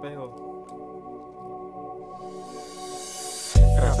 [0.00, 1.11] 对哦。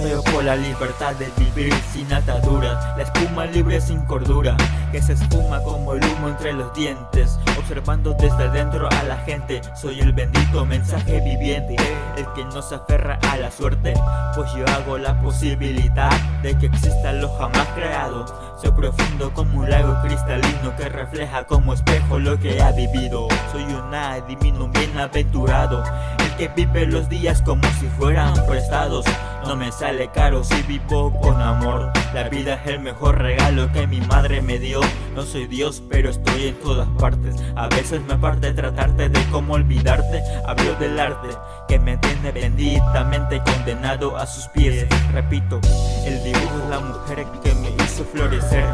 [0.02, 4.56] Rapeo por la libertad de vivir sin ataduras La espuma libre sin cordura
[4.90, 7.38] Que se espuma como el humo entre los dientes.
[7.56, 11.76] Observando desde dentro a la gente Soy el bendito mensaje viviente.
[12.16, 13.94] El que no se aferra a la suerte
[14.34, 16.10] Pues yo hago la posibilidad
[16.42, 18.26] De que exista lo jamás creado.
[18.60, 23.28] Soy profundo como un lago cristalino Que refleja como espejo lo que ha vivido.
[23.52, 25.84] Soy un adivino bienaventurado
[26.38, 29.04] Que vive los días como si fueran prestados.
[29.46, 31.92] No me sale caro si vivo con amor.
[32.14, 34.80] La vida es el mejor regalo que mi madre me dio.
[35.14, 37.36] No soy Dios pero estoy en todas partes.
[37.54, 40.22] A veces me parte tratarte de cómo olvidarte.
[40.46, 41.28] Hablo del arte
[41.68, 44.86] que me tiene benditamente condenado a sus pies.
[45.12, 45.60] Repito,
[46.04, 48.64] el dibujo es la mujer que me hizo florecer.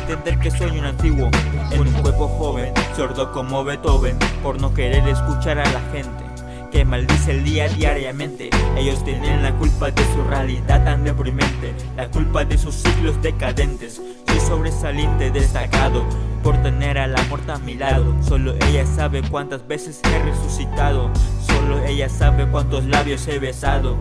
[0.00, 1.30] Entender que soy un antiguo
[1.70, 6.27] en un cuerpo joven Sordo como Beethoven por no querer escuchar a la gente
[6.70, 8.50] que maldice el día diariamente.
[8.76, 14.00] Ellos tienen la culpa de su realidad tan deprimente, la culpa de sus ciclos decadentes.
[14.26, 16.04] Soy sobresaliente, destacado
[16.42, 18.14] por tener a la muerte a mi lado.
[18.22, 21.10] Solo ella sabe cuántas veces he resucitado,
[21.46, 23.96] solo ella sabe cuántos labios he besado.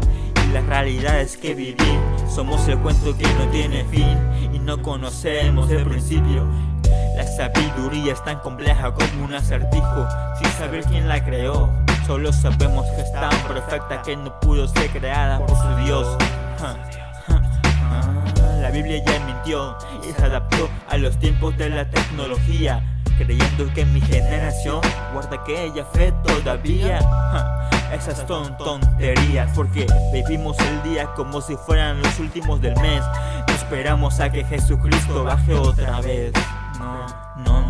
[0.47, 4.17] Y las realidades que viví somos el cuento que no tiene fin
[4.53, 6.45] y no conocemos el principio.
[7.15, 10.07] La sabiduría es tan compleja como un acertijo,
[10.39, 11.86] sin saber quién la creó.
[12.07, 16.17] Solo sabemos que es tan perfecta que no pudo ser creada por su Dios.
[18.61, 19.77] La Biblia ya mintió
[20.07, 22.81] y se adaptó a los tiempos de la tecnología,
[23.17, 24.79] creyendo que mi generación
[25.11, 26.99] guarda aquella fe todavía.
[27.91, 33.03] Esas son tonterías porque vivimos el día como si fueran los últimos del mes.
[33.49, 36.31] No esperamos a que Jesucristo baje otra vez.
[36.79, 37.05] No,
[37.43, 37.66] no,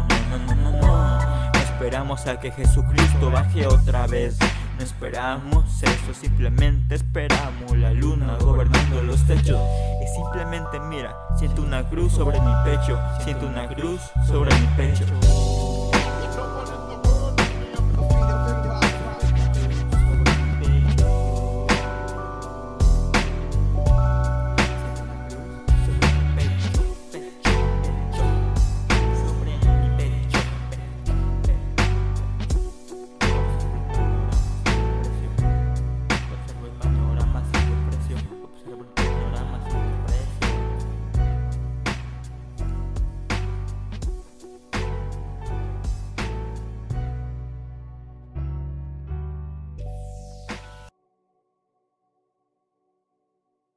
[1.87, 4.37] esperamos a que Jesucristo baje otra vez.
[4.77, 9.57] No esperamos eso, simplemente esperamos la luna gobernando los techos.
[10.03, 15.05] Y simplemente mira, siento una cruz sobre mi pecho, siento una cruz sobre mi pecho.